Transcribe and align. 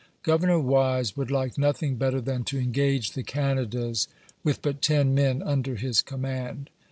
Governor 0.23 0.57
Wise 0.57 1.15
would 1.15 1.29
like 1.29 1.59
nothing 1.59 1.95
better 1.95 2.19
than 2.19 2.43
to 2.45 2.57
engage 2.57 3.11
the 3.11 3.21
Canadas, 3.21 4.07
with 4.43 4.63
but 4.63 4.81
ten 4.81 5.13
men 5.13 5.43
under 5.43 5.75
his 5.75 6.01
command. 6.01 6.71